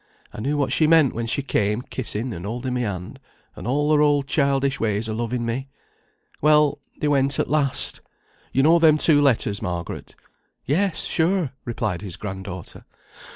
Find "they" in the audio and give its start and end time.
6.97-7.07